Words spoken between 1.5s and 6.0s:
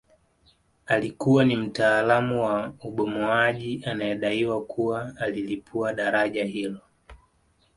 mtaalamu wa ubomoaji anayedaiwa kuwa alilipua